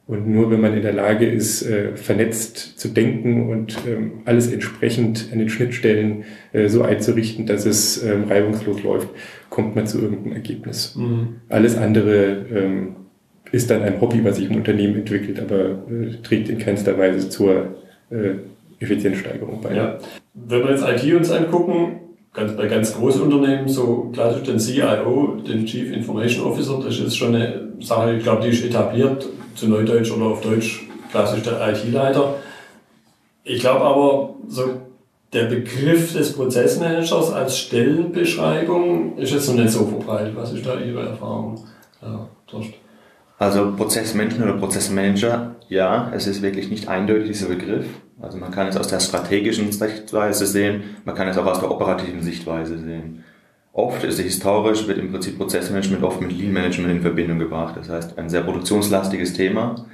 Und 0.08 0.28
nur 0.28 0.52
wenn 0.52 0.60
man 0.60 0.74
in 0.74 0.82
der 0.82 0.94
Lage 0.94 1.26
ist, 1.26 1.62
äh, 1.62 1.96
vernetzt 1.96 2.80
zu 2.80 2.90
denken 2.90 3.50
und 3.50 3.78
ähm, 3.88 4.24
alles 4.26 4.52
entsprechend 4.52 5.30
an 5.32 5.40
den 5.40 5.48
Schnittstellen 5.48 6.24
äh, 6.54 6.68
so 6.68 6.82
einzurichten, 6.82 7.46
dass 7.46 7.66
es 7.66 8.04
ähm, 8.04 8.26
reibungslos 8.26 8.84
läuft, 8.84 9.10
kommt 9.50 9.76
man 9.76 9.88
zu 9.88 10.02
irgendeinem 10.02 10.34
Ergebnis. 10.34 10.96
Mhm. 10.98 11.36
Alles 11.50 11.78
andere 11.78 12.46
ähm, 12.54 12.96
ist 13.52 13.70
dann 13.70 13.84
ein 13.84 14.02
Hobby, 14.02 14.24
was 14.24 14.38
sich 14.38 14.50
im 14.50 14.58
Unternehmen 14.58 14.96
entwickelt, 14.96 15.40
aber 15.40 15.84
äh, 15.90 16.22
trägt 16.24 16.50
in 16.50 16.58
keinster 16.58 16.98
Weise 16.98 17.30
zur 17.30 17.76
äh, 18.10 18.36
Effizienzsteigerung 18.82 19.62
bei. 19.62 19.76
Ja. 19.76 19.98
Wenn 20.34 20.64
wir 20.64 20.72
jetzt 20.72 20.84
IT 20.84 21.14
uns 21.14 21.32
angucken, 21.32 22.00
ganz, 22.34 22.56
bei 22.56 22.68
ganz 22.68 22.96
großen 22.96 23.22
Unternehmen, 23.22 23.68
so 23.68 24.10
klassisch 24.14 24.44
den 24.44 24.60
CIO, 24.60 25.38
den 25.48 25.66
Chief 25.66 25.92
Information 25.92 26.46
Officer, 26.46 26.82
das 26.84 26.98
ist 26.98 27.16
schon 27.16 27.36
eine 27.36 27.74
Sache, 27.80 28.16
ich 28.16 28.24
glaube, 28.24 28.44
die 28.44 28.50
ist 28.50 28.66
etabliert, 28.66 29.28
zu 29.56 29.68
Neudeutsch 29.68 30.12
oder 30.12 30.26
auf 30.26 30.42
Deutsch 30.42 30.88
klassisch 31.12 31.44
der 31.44 31.70
IT-Leiter. 31.70 32.36
Ich 33.44 33.60
glaube 33.60 33.82
aber, 33.82 34.36
so 34.48 34.64
der 35.34 35.46
Begriff 35.46 36.14
des 36.14 36.34
Prozessmanagers 36.34 37.32
als 37.32 37.58
Stellenbeschreibung 37.58 39.18
ist 39.18 39.32
jetzt 39.34 39.48
noch 39.48 39.56
nicht 39.56 39.72
so 39.72 39.86
verbreitet. 39.86 40.36
Was 40.36 40.54
ist 40.54 40.66
da 40.66 40.80
Ihre 40.80 41.08
Erfahrung, 41.08 41.64
Torst? 42.48 42.72
Also 43.42 43.74
Prozessmanagement 43.76 44.52
oder 44.52 44.60
Prozessmanager, 44.60 45.56
ja, 45.68 46.12
es 46.14 46.28
ist 46.28 46.44
wirklich 46.44 46.70
nicht 46.70 46.88
eindeutig 46.88 47.26
dieser 47.26 47.48
Begriff. 47.48 47.88
Also 48.22 48.38
man 48.38 48.52
kann 48.52 48.68
es 48.68 48.78
aus 48.78 48.88
der 48.88 49.00
strategischen 49.00 49.72
Sichtweise 49.72 50.46
sehen, 50.46 50.84
man 51.06 51.16
kann 51.16 51.28
es 51.28 51.40
auch 51.40 51.48
aus 51.48 51.60
der 51.60 51.72
operativen 51.72 52.22
Sichtweise 52.22 52.78
sehen. 52.78 53.24
Oft 53.74 54.04
ist 54.04 54.20
historisch, 54.20 54.88
wird 54.88 55.00
im 55.00 55.12
Prinzip 55.12 55.40
Prozessmanagement 55.40 56.04
oft 56.04 56.22
mit 56.22 56.32
Lean 56.32 56.54
Management 56.54 56.92
in 56.92 57.02
Verbindung 57.02 57.40
gebracht. 57.40 57.74
Das 57.78 57.90
heißt, 57.90 58.20
ein 58.20 58.30
sehr 58.30 58.42
produktionslastiges 58.42 59.34
Thema, 59.34 59.88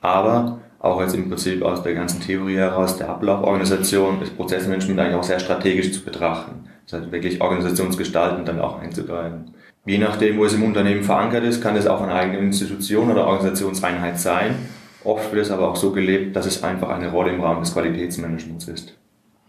aber 0.00 0.60
auch 0.78 1.00
jetzt 1.00 1.16
im 1.16 1.28
Prinzip 1.28 1.60
aus 1.62 1.82
der 1.82 1.94
ganzen 1.94 2.20
Theorie 2.20 2.58
heraus 2.58 2.98
der 2.98 3.08
Ablauforganisation 3.08 4.22
ist 4.22 4.36
Prozessmanagement 4.36 5.00
eigentlich 5.00 5.16
auch 5.16 5.24
sehr 5.24 5.40
strategisch 5.40 5.92
zu 5.92 6.04
betrachten. 6.04 6.68
Das 6.86 7.00
heißt, 7.00 7.10
wirklich 7.10 7.40
organisationsgestaltend 7.40 8.46
dann 8.46 8.60
auch 8.60 8.78
einzugreifen. 8.80 9.50
Je 9.84 9.98
nachdem, 9.98 10.38
wo 10.38 10.44
es 10.44 10.54
im 10.54 10.62
Unternehmen 10.62 11.02
verankert 11.02 11.44
ist, 11.44 11.60
kann 11.60 11.76
es 11.76 11.86
auch 11.86 12.00
eine 12.00 12.14
eigene 12.14 12.38
Institution 12.38 13.10
oder 13.10 13.26
Organisationseinheit 13.26 14.18
sein. 14.18 14.54
Oft 15.02 15.32
wird 15.32 15.44
es 15.44 15.50
aber 15.50 15.68
auch 15.68 15.76
so 15.76 15.90
gelebt, 15.90 16.36
dass 16.36 16.46
es 16.46 16.62
einfach 16.62 16.88
eine 16.90 17.10
Rolle 17.10 17.32
im 17.32 17.40
Rahmen 17.40 17.60
des 17.60 17.72
Qualitätsmanagements 17.72 18.68
ist. 18.68 18.96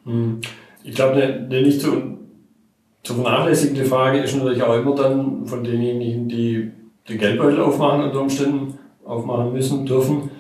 Hm. 0.06 0.42
Ich 0.84 0.96
glaube, 0.96 1.22
eine, 1.22 1.62
nicht 1.62 1.82
zu, 1.82 2.18
zu 3.04 3.13
vernachlässigende 3.13 3.86
Frage 3.86 4.20
ist 4.20 4.36
natürlich 4.36 4.63
auch 4.63 4.75
immer 4.75 4.96
dann 4.96 5.46
von 5.46 5.63
denjenigen, 5.63 6.28
die 6.28 6.72
den 7.08 7.18
Geldbeutel 7.20 7.62
aufmachen 7.62 8.04
unter 8.04 8.22
Umständen 8.22 8.80
aufmachen 9.06 9.54
müssen, 9.54 9.86
dürfen, 9.86 10.32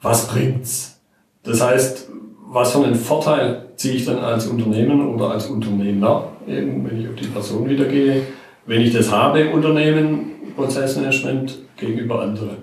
was 0.00 0.26
bringt's? 0.28 1.00
Das 1.44 1.62
heißt, 1.62 2.10
was 2.48 2.72
für 2.72 2.84
einen 2.84 2.94
Vorteil 2.94 3.66
ziehe 3.76 3.94
ich 3.94 4.04
dann 4.04 4.18
als 4.18 4.46
Unternehmen 4.46 5.14
oder 5.14 5.30
als 5.30 5.46
Unternehmer, 5.46 6.32
eben 6.48 6.88
wenn 6.88 7.00
ich 7.00 7.08
auf 7.08 7.14
die 7.14 7.26
Person 7.26 7.68
wieder 7.68 7.84
gehe, 7.84 8.22
wenn 8.66 8.80
ich 8.80 8.92
das 8.92 9.10
habe 9.10 9.40
im 9.40 9.52
Unternehmen, 9.52 10.32
Prozessmanagement 10.56 11.58
gegenüber 11.76 12.22
anderen? 12.22 12.56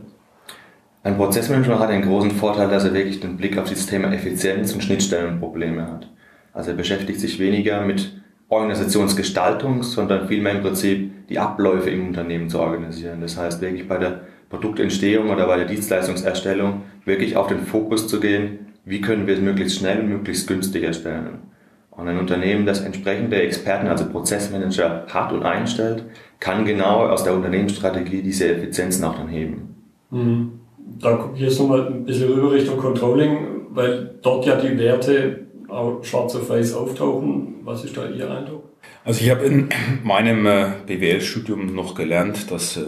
Ein 1.04 1.18
Prozessmanager 1.18 1.80
hat 1.80 1.90
den 1.90 2.04
großen 2.04 2.32
Vorteil, 2.32 2.70
dass 2.70 2.86
er 2.86 2.94
wirklich 2.94 3.20
den 3.20 3.38
Blick 3.38 3.58
auf 3.58 3.70
das 3.70 3.86
Thema 3.86 4.14
Effizienz 4.14 4.74
und 4.74 4.84
Schnittstellenprobleme 4.84 5.86
hat. 5.86 6.08
Also 6.54 6.72
er 6.72 6.78
beschäftigt 6.78 7.20
sich 7.20 7.40
weniger 7.40 7.82
mit 7.86 8.22
Organisationsgestaltung, 8.48 9.84
sondern 9.84 10.28
vielmehr 10.28 10.54
im 10.54 10.62
Prinzip 10.62 11.28
die 11.28 11.40
Abläufe 11.40 11.90
im 11.90 12.08
Unternehmen 12.08 12.50
zu 12.50 12.60
organisieren. 12.60 13.22
Das 13.22 13.38
heißt 13.38 13.62
wirklich 13.62 13.88
bei 13.88 13.98
der 13.98 14.22
Produktentstehung 14.50 15.30
oder 15.30 15.48
bei 15.48 15.58
der 15.58 15.66
Dienstleistungserstellung 15.66 16.84
wirklich 17.06 17.36
auf 17.36 17.48
den 17.48 17.62
Fokus 17.62 18.08
zu 18.08 18.20
gehen, 18.20 18.60
wie 18.86 19.02
können 19.02 19.28
wir 19.28 19.34
es 19.34 19.42
möglichst 19.42 19.80
schnell 19.80 20.02
und 20.02 20.10
möglichst 20.10 20.48
günstig 20.48 20.84
erstellen. 20.84 21.53
Und 21.96 22.08
ein 22.08 22.18
Unternehmen, 22.18 22.66
das 22.66 22.82
entsprechende 22.82 23.42
Experten, 23.42 23.88
also 23.88 24.10
Prozessmanager 24.10 25.06
hat 25.08 25.32
und 25.32 25.44
einstellt, 25.44 26.06
kann 26.40 26.66
genau 26.66 27.08
aus 27.08 27.24
der 27.24 27.36
Unternehmensstrategie 27.36 28.22
diese 28.22 28.48
Effizienzen 28.48 29.04
auch 29.04 29.16
dann 29.16 29.28
heben. 29.28 29.76
Mhm 30.10 30.60
da 31.00 31.16
gucke 31.16 31.36
ich 31.36 31.42
jetzt 31.42 31.60
nochmal 31.60 31.88
ein 31.88 32.06
bisschen 32.06 32.32
rüber 32.32 32.52
Richtung 32.52 32.78
Controlling, 32.78 33.38
weil 33.70 34.16
dort 34.22 34.46
ja 34.46 34.56
die 34.56 34.78
Werte 34.78 35.48
auch 35.68 36.04
schwarz 36.04 36.36
auf 36.36 36.50
weiß 36.50 36.74
auftauchen. 36.74 37.56
Was 37.64 37.84
ist 37.84 37.98
da 37.98 38.08
Ihr 38.08 38.30
Eindruck? 38.30 38.64
Also 39.06 39.22
ich 39.22 39.30
habe 39.30 39.44
in 39.46 39.70
meinem 40.04 40.46
äh, 40.46 40.72
BWL-Studium 40.86 41.74
noch 41.74 41.96
gelernt, 41.96 42.52
dass 42.52 42.78
äh, 42.78 42.82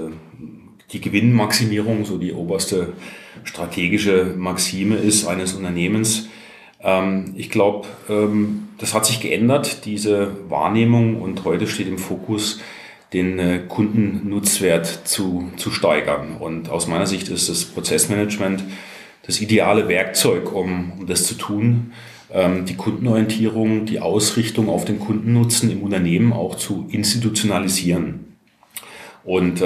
die 0.91 1.01
Gewinnmaximierung 1.01 2.05
so 2.05 2.17
die 2.17 2.33
oberste 2.33 2.93
strategische 3.43 4.33
Maxime 4.37 4.95
ist 4.95 5.27
eines 5.27 5.53
Unternehmens. 5.53 6.29
Ähm, 6.85 7.33
ich 7.35 7.49
glaube, 7.49 7.87
ähm, 8.07 8.69
das 8.77 8.93
hat 8.93 9.05
sich 9.05 9.19
geändert, 9.19 9.85
diese 9.85 10.31
Wahrnehmung, 10.49 11.21
und 11.21 11.43
heute 11.43 11.67
steht 11.67 11.87
im 11.87 11.97
Fokus, 11.97 12.61
den 13.11 13.39
äh, 13.39 13.61
Kundennutzwert 13.67 15.07
zu, 15.07 15.51
zu 15.57 15.71
steigern. 15.71 16.37
Und 16.39 16.69
aus 16.69 16.87
meiner 16.87 17.07
Sicht 17.07 17.27
ist 17.29 17.49
das 17.49 17.65
Prozessmanagement 17.65 18.63
das 19.25 19.41
ideale 19.41 19.87
Werkzeug, 19.87 20.53
um, 20.53 20.93
um 20.99 21.07
das 21.07 21.25
zu 21.25 21.33
tun, 21.35 21.93
ähm, 22.31 22.65
die 22.65 22.75
Kundenorientierung, 22.75 23.85
die 23.85 23.99
Ausrichtung 23.99 24.69
auf 24.69 24.85
den 24.85 24.99
Kundennutzen 24.99 25.71
im 25.71 25.81
Unternehmen 25.81 26.33
auch 26.33 26.55
zu 26.55 26.87
institutionalisieren. 26.91 28.37
Und 29.23 29.59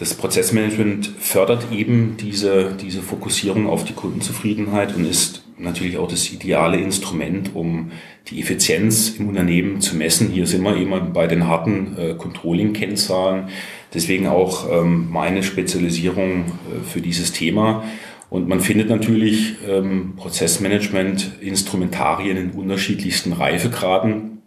das 0.00 0.14
Prozessmanagement 0.14 1.12
fördert 1.20 1.70
eben 1.70 2.16
diese, 2.16 2.72
diese 2.74 3.02
Fokussierung 3.02 3.68
auf 3.68 3.84
die 3.84 3.92
Kundenzufriedenheit 3.92 4.96
und 4.96 5.04
ist 5.04 5.44
natürlich 5.58 5.98
auch 5.98 6.08
das 6.08 6.32
ideale 6.32 6.78
Instrument, 6.78 7.54
um 7.54 7.92
die 8.28 8.40
Effizienz 8.40 9.16
im 9.18 9.28
Unternehmen 9.28 9.80
zu 9.80 9.96
messen. 9.96 10.30
Hier 10.30 10.46
sind 10.46 10.62
wir 10.62 10.76
eben 10.76 11.12
bei 11.12 11.26
den 11.26 11.46
harten 11.46 11.96
äh, 11.98 12.14
Controlling-Kennzahlen. 12.14 13.48
Deswegen 13.94 14.26
auch 14.26 14.70
ähm, 14.70 15.08
meine 15.10 15.42
Spezialisierung 15.42 16.40
äh, 16.40 16.84
für 16.84 17.00
dieses 17.00 17.32
Thema. 17.32 17.84
Und 18.30 18.46
man 18.48 18.60
findet 18.60 18.90
natürlich 18.90 19.56
ähm, 19.66 20.14
Prozessmanagement-Instrumentarien 20.16 22.36
in 22.36 22.50
unterschiedlichsten 22.50 23.32
Reifegraden. 23.32 24.42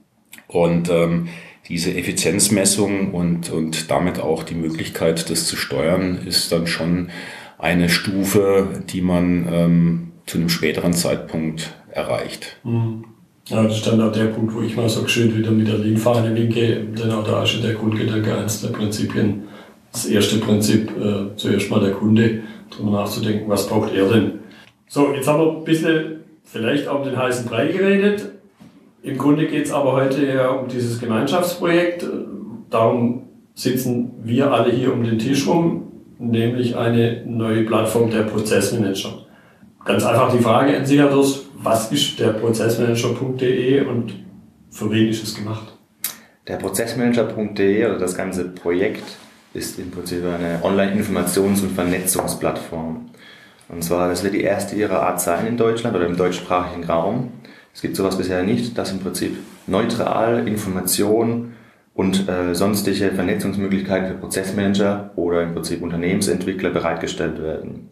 Und 0.47 0.89
ähm, 0.89 1.29
diese 1.67 1.95
Effizienzmessung 1.95 3.13
und, 3.13 3.49
und 3.49 3.89
damit 3.89 4.19
auch 4.19 4.43
die 4.43 4.53
Möglichkeit, 4.55 5.29
das 5.29 5.45
zu 5.45 5.55
steuern, 5.55 6.19
ist 6.25 6.51
dann 6.51 6.67
schon 6.67 7.09
eine 7.57 7.87
Stufe, 7.89 8.83
die 8.89 9.01
man 9.01 9.47
ähm, 9.51 10.10
zu 10.31 10.37
einem 10.37 10.49
späteren 10.49 10.93
Zeitpunkt 10.93 11.73
erreicht. 11.91 12.57
Mhm. 12.63 13.03
Ja, 13.47 13.63
das 13.63 13.77
ist 13.77 13.87
dann 13.87 13.99
auch 13.99 14.13
der 14.13 14.25
Punkt, 14.25 14.55
wo 14.55 14.61
ich 14.61 14.77
mal 14.77 14.87
so 14.87 15.05
schön 15.05 15.37
wieder 15.37 15.51
mit 15.51 15.67
der 15.67 15.77
Lean-Fahne 15.77 16.33
winke, 16.33 16.85
denn 16.85 17.11
auch 17.11 17.25
da 17.25 17.43
ist 17.43 17.61
der 17.61 17.73
Grundgedanke 17.73 18.37
eines 18.37 18.61
der 18.61 18.69
Prinzipien. 18.69 19.43
Das 19.91 20.05
erste 20.05 20.37
Prinzip, 20.37 20.89
äh, 20.91 21.35
zuerst 21.35 21.69
mal 21.69 21.81
der 21.81 21.91
Kunde, 21.91 22.43
darüber 22.69 22.91
nachzudenken, 22.91 23.49
was 23.49 23.67
braucht 23.67 23.93
er 23.93 24.07
denn? 24.07 24.39
So, 24.87 25.11
jetzt 25.13 25.27
haben 25.27 25.39
wir 25.39 25.51
ein 25.51 25.63
bisschen 25.65 26.21
vielleicht 26.45 26.87
auch 26.87 26.99
um 26.99 27.05
den 27.05 27.17
heißen 27.17 27.45
Brei 27.45 27.67
geredet. 27.67 28.29
Im 29.03 29.17
Grunde 29.17 29.47
geht 29.47 29.65
es 29.65 29.73
aber 29.73 29.93
heute 29.93 30.25
ja 30.25 30.49
um 30.49 30.69
dieses 30.69 31.01
Gemeinschaftsprojekt. 31.01 32.05
Darum 32.69 33.23
sitzen 33.53 34.11
wir 34.23 34.53
alle 34.53 34.71
hier 34.71 34.93
um 34.93 35.03
den 35.03 35.19
Tisch 35.19 35.45
rum, 35.45 35.91
nämlich 36.19 36.77
eine 36.77 37.21
neue 37.25 37.63
Plattform 37.65 38.09
der 38.09 38.23
Prozessmanager. 38.23 39.20
Ganz 39.83 40.03
einfach 40.05 40.31
die 40.31 40.39
Frage 40.39 40.77
an 40.77 40.85
Sie, 40.85 41.01
was 41.63 41.91
ist 41.91 42.19
der 42.19 42.33
Prozessmanager.de 42.33 43.81
und 43.81 44.13
für 44.69 44.91
wen 44.91 45.09
ist 45.09 45.23
es 45.23 45.35
gemacht? 45.35 45.73
Der 46.47 46.57
Prozessmanager.de 46.57 47.85
oder 47.85 47.97
das 47.97 48.15
ganze 48.15 48.49
Projekt 48.49 49.03
ist 49.53 49.79
im 49.79 49.91
Prinzip 49.91 50.23
eine 50.23 50.59
Online-Informations- 50.63 51.61
und 51.61 51.71
Vernetzungsplattform. 51.73 53.09
Und 53.69 53.83
zwar, 53.83 54.09
das 54.09 54.23
wird 54.23 54.33
die 54.33 54.41
erste 54.41 54.75
ihrer 54.75 55.01
Art 55.01 55.21
sein 55.21 55.47
in 55.47 55.57
Deutschland 55.57 55.95
oder 55.95 56.05
im 56.05 56.17
deutschsprachigen 56.17 56.83
Raum. 56.83 57.31
Es 57.73 57.81
gibt 57.81 57.95
sowas 57.95 58.17
bisher 58.17 58.43
nicht, 58.43 58.77
dass 58.77 58.91
im 58.91 58.99
Prinzip 58.99 59.37
neutral 59.67 60.47
Informationen 60.47 61.53
und 61.93 62.27
äh, 62.27 62.53
sonstige 62.53 63.11
Vernetzungsmöglichkeiten 63.11 64.09
für 64.09 64.15
Prozessmanager 64.15 65.11
oder 65.15 65.43
im 65.43 65.53
Prinzip 65.53 65.81
Unternehmensentwickler 65.81 66.69
bereitgestellt 66.69 67.41
werden. 67.41 67.89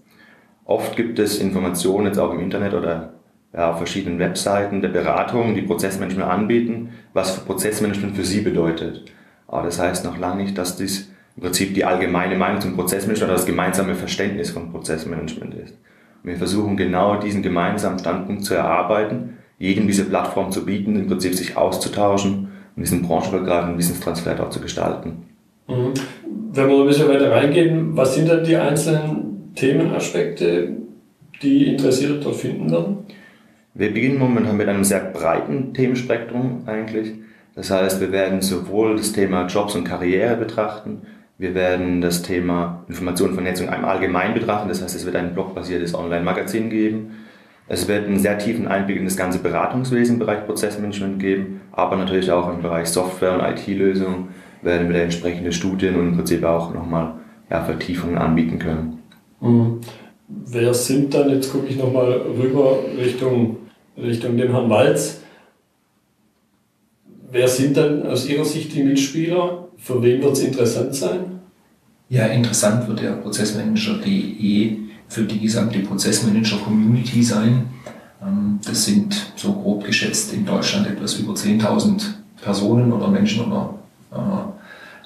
Oft 0.69 0.95
gibt 0.95 1.17
es 1.17 1.39
Informationen 1.39 2.05
jetzt 2.05 2.19
auch 2.19 2.31
im 2.31 2.41
Internet 2.41 2.75
oder 2.75 3.13
ja, 3.55 3.71
auf 3.71 3.77
verschiedenen 3.77 4.19
Webseiten 4.19 4.83
der 4.83 4.89
Beratung, 4.89 5.55
die 5.55 5.63
Prozessmanagement 5.63 6.29
anbieten, 6.29 6.89
was 7.11 7.31
für 7.31 7.41
Prozessmanagement 7.41 8.15
für 8.15 8.23
sie 8.23 8.41
bedeutet. 8.41 9.05
Aber 9.47 9.63
das 9.63 9.79
heißt 9.79 10.05
noch 10.05 10.19
lange 10.19 10.43
nicht, 10.43 10.59
dass 10.59 10.75
dies 10.75 11.09
im 11.35 11.41
Prinzip 11.41 11.73
die 11.73 11.85
allgemeine 11.85 12.35
Meinung 12.35 12.61
zum 12.61 12.75
Prozessmanagement 12.75 13.31
oder 13.31 13.38
das 13.39 13.47
gemeinsame 13.47 13.95
Verständnis 13.95 14.51
von 14.51 14.71
Prozessmanagement 14.71 15.55
ist. 15.55 15.73
wir 16.21 16.38
versuchen 16.38 16.77
genau 16.77 17.15
diesen 17.15 17.41
gemeinsamen 17.41 17.97
Standpunkt 17.97 18.45
zu 18.45 18.53
erarbeiten, 18.53 19.39
jedem 19.57 19.88
diese 19.88 20.05
Plattform 20.05 20.51
zu 20.51 20.65
bieten, 20.65 20.97
im 20.97 21.07
Prinzip 21.07 21.33
sich 21.33 21.57
auszutauschen 21.57 22.49
und 22.75 22.83
diesen 22.83 23.01
branchenübergreifenden 23.01 23.79
Wissenstransfer 23.79 24.35
dort 24.35 24.53
zu 24.53 24.61
gestalten. 24.61 25.23
Mhm. 25.67 25.93
Wenn 26.51 26.69
wir 26.69 26.79
ein 26.79 26.85
bisschen 26.85 27.09
weiter 27.09 27.31
reingehen, 27.31 27.97
was 27.97 28.13
sind 28.13 28.29
dann 28.29 28.43
die 28.43 28.55
einzelnen 28.55 29.28
Themenaspekte, 29.59 30.69
die 31.41 31.67
Interessierte 31.67 32.19
dort 32.19 32.35
finden 32.35 32.71
werden? 32.71 32.97
Wir 33.73 33.93
beginnen 33.93 34.17
momentan 34.17 34.57
mit 34.57 34.67
einem 34.67 34.83
sehr 34.83 35.01
breiten 35.01 35.73
Themenspektrum 35.73 36.63
eigentlich. 36.65 37.13
Das 37.55 37.69
heißt, 37.69 37.99
wir 38.01 38.11
werden 38.11 38.41
sowohl 38.41 38.95
das 38.95 39.11
Thema 39.11 39.47
Jobs 39.47 39.75
und 39.75 39.83
Karriere 39.83 40.37
betrachten, 40.37 41.01
wir 41.39 41.55
werden 41.55 42.01
das 42.01 42.21
Thema 42.21 42.83
Information, 42.89 43.33
Vernetzung 43.33 43.69
einmal 43.69 43.91
allgemein 43.91 44.33
betrachten. 44.33 44.67
Das 44.67 44.83
heißt, 44.83 44.93
es 44.93 45.05
wird 45.05 45.15
ein 45.15 45.33
blogbasiertes 45.33 45.95
Online-Magazin 45.95 46.69
geben. 46.69 47.11
Es 47.69 47.87
wird 47.87 48.07
einen 48.07 48.19
sehr 48.19 48.37
tiefen 48.37 48.67
Einblick 48.67 48.97
in 48.97 49.05
das 49.05 49.15
ganze 49.15 49.39
Beratungswesen 49.39 50.15
im 50.15 50.19
Bereich 50.19 50.45
Prozessmanagement 50.45 51.17
geben, 51.19 51.61
aber 51.71 51.95
natürlich 51.95 52.29
auch 52.29 52.53
im 52.53 52.61
Bereich 52.61 52.87
Software- 52.87 53.35
und 53.35 53.41
IT-Lösungen 53.41 54.29
werden 54.61 54.89
wir 54.89 54.97
da 54.97 55.03
entsprechende 55.03 55.53
Studien 55.53 55.95
und 55.95 56.09
im 56.09 56.15
Prinzip 56.17 56.43
auch 56.43 56.73
nochmal 56.73 57.13
ja, 57.49 57.63
Vertiefungen 57.63 58.17
anbieten 58.17 58.59
können. 58.59 58.99
Mhm. 59.41 59.81
Wer 60.27 60.74
sind 60.74 61.13
dann, 61.13 61.29
jetzt 61.29 61.51
gucke 61.51 61.67
ich 61.67 61.77
nochmal 61.77 62.12
rüber 62.12 62.79
Richtung, 62.98 63.58
Richtung 63.98 64.38
dem 64.38 64.51
Herrn 64.51 64.69
Walz, 64.69 65.22
wer 67.31 67.48
sind 67.48 67.77
dann 67.77 68.05
aus 68.05 68.27
Ihrer 68.27 68.46
Sicht 68.46 68.74
die 68.75 68.84
Mitspieler? 68.84 69.67
Für 69.77 70.03
wen 70.03 70.22
wird 70.22 70.34
es 70.34 70.43
interessant 70.43 70.93
sein? 70.93 71.39
Ja, 72.10 72.25
interessant 72.25 72.88
wird 72.88 73.01
der 73.01 73.13
Prozessmanager.de 73.13 74.77
für 75.08 75.24
die 75.24 75.39
gesamte 75.39 75.79
Prozessmanager-Community 75.79 77.24
sein. 77.24 77.67
Ähm, 78.22 78.60
das 78.65 78.86
sind 78.86 79.34
so 79.36 79.53
grob 79.53 79.84
geschätzt 79.84 80.34
in 80.34 80.46
Deutschland 80.46 80.88
etwas 80.88 81.15
über 81.15 81.34
10.000 81.34 82.01
Personen 82.41 82.91
oder 82.91 83.08
Menschen 83.08 83.46
oder 83.46 83.75
äh, 84.12 84.58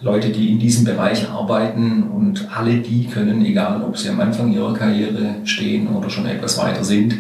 Leute, 0.03 0.29
die 0.29 0.51
in 0.51 0.59
diesem 0.59 0.83
Bereich 0.83 1.29
arbeiten 1.29 2.03
und 2.03 2.49
alle 2.55 2.75
die 2.75 3.05
können, 3.05 3.45
egal 3.45 3.81
ob 3.83 3.97
sie 3.97 4.09
am 4.09 4.19
Anfang 4.19 4.53
ihrer 4.53 4.73
Karriere 4.73 5.35
stehen 5.45 5.87
oder 5.87 6.09
schon 6.09 6.25
etwas 6.25 6.57
weiter 6.57 6.83
sind, 6.83 7.15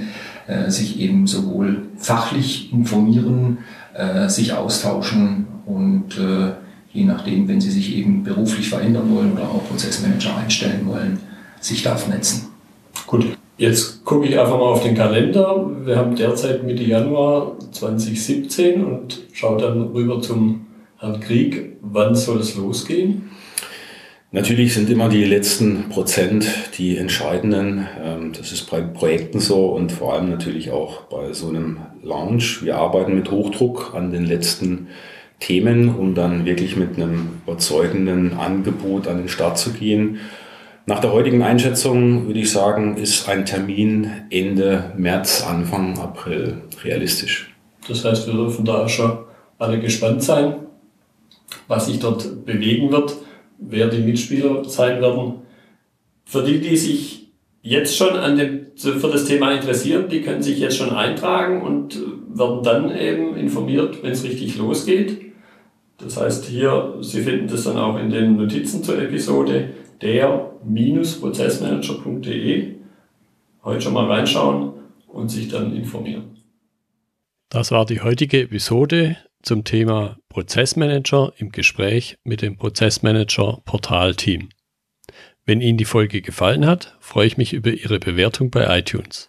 äh, 0.47 0.69
sich 0.69 0.99
eben 0.99 1.25
sowohl 1.25 1.83
fachlich 1.97 2.73
informieren, 2.73 3.59
äh, 3.93 4.27
sich 4.27 4.53
austauschen 4.53 5.47
und 5.65 6.19
je 6.91 7.05
nachdem, 7.05 7.47
wenn 7.47 7.59
sie 7.59 7.71
sich 7.71 7.95
eben 7.95 8.23
beruflich 8.23 8.69
verändern 8.69 9.09
wollen 9.09 9.33
oder 9.33 9.43
auch 9.43 9.67
Prozessmanager 9.67 10.37
einstellen 10.37 10.85
wollen, 10.85 11.19
sich 11.59 11.81
da 11.81 11.95
vernetzen. 11.95 12.49
Gut, 13.07 13.25
jetzt 13.57 14.05
gucke 14.05 14.27
ich 14.27 14.39
einfach 14.39 14.57
mal 14.57 14.65
auf 14.65 14.83
den 14.83 14.95
Kalender. 14.95 15.69
Wir 15.85 15.95
haben 15.97 16.15
derzeit 16.15 16.63
Mitte 16.63 16.83
Januar 16.83 17.53
2017 17.71 18.83
und 18.83 19.21
schaue 19.31 19.59
dann 19.59 19.81
rüber 19.87 20.21
zum 20.21 20.67
Herrn 21.03 21.19
Krieg. 21.19 21.75
Wann 21.81 22.15
soll 22.15 22.39
es 22.39 22.55
losgehen? 22.55 23.29
Natürlich 24.31 24.73
sind 24.73 24.89
immer 24.89 25.09
die 25.09 25.25
letzten 25.25 25.89
Prozent 25.89 26.47
die 26.77 26.97
entscheidenden. 26.97 27.85
Ähm, 28.01 28.31
das 28.35 28.53
ist 28.53 28.71
bei 28.71 28.79
Projekten 28.79 29.41
so 29.41 29.67
und 29.67 29.91
vor 29.91 30.13
allem 30.13 30.29
natürlich 30.29 30.71
auch 30.71 31.01
bei 31.03 31.33
so 31.33 31.49
einem 31.49 31.79
Launch. 32.01 32.63
Wir 32.63 32.77
arbeiten 32.77 33.15
mit 33.15 33.29
Hochdruck 33.29 33.93
an 33.93 34.11
den 34.11 34.25
letzten 34.25 34.87
Themen, 35.41 35.93
um 35.93 36.15
dann 36.15 36.45
wirklich 36.45 36.77
mit 36.77 36.95
einem 36.95 37.41
überzeugenden 37.45 38.37
Angebot 38.37 39.07
an 39.09 39.17
den 39.17 39.27
Start 39.27 39.57
zu 39.57 39.73
gehen. 39.73 40.21
Nach 40.85 41.01
der 41.01 41.11
heutigen 41.11 41.43
Einschätzung 41.43 42.27
würde 42.27 42.39
ich 42.39 42.49
sagen, 42.49 42.95
ist 42.95 43.27
ein 43.27 43.45
Termin 43.45 44.09
Ende 44.29 44.93
März, 44.95 45.45
Anfang 45.45 45.99
April 45.99 46.61
realistisch. 46.81 47.53
Das 47.89 48.05
heißt, 48.05 48.25
wir 48.27 48.35
dürfen 48.35 48.63
da 48.63 48.87
schon 48.87 49.17
alle 49.59 49.81
gespannt 49.81 50.23
sein, 50.23 50.55
was 51.67 51.87
sich 51.87 51.99
dort 51.99 52.45
bewegen 52.45 52.91
wird, 52.91 53.15
wer 53.57 53.87
die 53.87 54.01
Mitspieler 54.01 54.63
sein 54.65 55.01
werden. 55.01 55.41
Für 56.25 56.43
die, 56.43 56.59
die 56.59 56.77
sich 56.77 57.31
jetzt 57.61 57.95
schon 57.95 58.15
an 58.15 58.37
dem, 58.37 58.67
für 58.75 59.09
das 59.09 59.25
Thema 59.25 59.53
interessieren, 59.53 60.09
die 60.09 60.21
können 60.21 60.43
sich 60.43 60.59
jetzt 60.59 60.77
schon 60.77 60.91
eintragen 60.91 61.61
und 61.61 61.97
werden 62.33 62.63
dann 62.63 62.97
eben 62.97 63.35
informiert, 63.35 64.01
wenn 64.03 64.11
es 64.11 64.23
richtig 64.23 64.57
losgeht. 64.57 65.33
Das 65.97 66.17
heißt 66.17 66.45
hier, 66.45 66.95
Sie 67.01 67.21
finden 67.21 67.47
das 67.47 67.63
dann 67.63 67.77
auch 67.77 67.97
in 67.97 68.09
den 68.09 68.35
Notizen 68.35 68.83
zur 68.83 69.01
Episode 69.01 69.69
der-prozessmanager.de. 70.01 72.75
Heute 73.63 73.81
schon 73.81 73.93
mal 73.93 74.11
reinschauen 74.11 74.73
und 75.07 75.29
sich 75.29 75.47
dann 75.47 75.73
informieren. 75.75 76.42
Das 77.53 77.69
war 77.69 77.85
die 77.85 78.01
heutige 78.01 78.41
Episode 78.41 79.15
zum 79.43 79.63
Thema 79.63 80.17
Prozessmanager 80.29 81.33
im 81.37 81.51
Gespräch 81.51 82.17
mit 82.23 82.41
dem 82.41 82.57
Prozessmanager 82.57 83.61
Portal-Team. 83.63 84.49
Wenn 85.45 85.61
Ihnen 85.61 85.77
die 85.77 85.85
Folge 85.85 86.23
gefallen 86.23 86.65
hat, 86.65 86.97
freue 86.99 87.27
ich 87.27 87.37
mich 87.37 87.53
über 87.53 87.69
Ihre 87.69 87.99
Bewertung 87.99 88.49
bei 88.49 88.79
iTunes. 88.79 89.27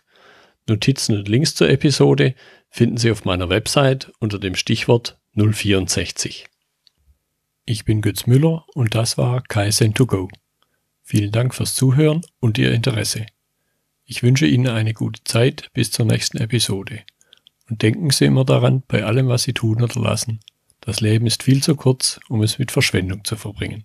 Notizen 0.67 1.19
und 1.19 1.29
Links 1.29 1.55
zur 1.55 1.69
Episode 1.69 2.35
finden 2.71 2.97
Sie 2.97 3.11
auf 3.11 3.27
meiner 3.27 3.51
Website 3.51 4.11
unter 4.21 4.39
dem 4.39 4.55
Stichwort 4.55 5.19
064. 5.35 6.47
Ich 7.67 7.85
bin 7.85 8.01
Götz 8.01 8.27
Müller 8.27 8.65
und 8.73 8.95
das 8.95 9.19
war 9.19 9.43
Kaizen2Go. 9.43 10.31
Vielen 11.03 11.31
Dank 11.31 11.55
fürs 11.55 11.75
Zuhören 11.75 12.23
und 12.41 12.57
Ihr 12.57 12.73
Interesse. 12.73 13.27
Ich 14.07 14.23
wünsche 14.23 14.47
Ihnen 14.47 14.69
eine 14.69 14.95
gute 14.95 15.23
Zeit 15.25 15.69
bis 15.75 15.91
zur 15.91 16.07
nächsten 16.07 16.39
Episode. 16.39 17.03
Und 17.75 17.83
denken 17.83 18.11
Sie 18.11 18.27
immer 18.27 18.45
daran, 18.45 18.85
bei 18.87 19.03
allem, 19.03 19.27
was 19.27 19.43
Sie 19.43 19.53
tun 19.53 19.83
oder 19.83 20.01
lassen. 20.01 20.39
Das 20.81 21.01
Leben 21.01 21.27
ist 21.27 21.43
viel 21.43 21.61
zu 21.61 21.75
kurz, 21.75 22.21
um 22.29 22.41
es 22.41 22.61
mit 22.61 22.71
Verschwendung 22.71 23.25
zu 23.25 23.35
verbringen. 23.35 23.83